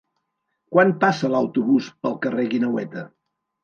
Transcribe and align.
Quan 0.75 0.95
passa 1.05 1.31
l'autobús 1.35 1.93
pel 2.03 2.19
carrer 2.27 2.51
Guineueta? 2.57 3.09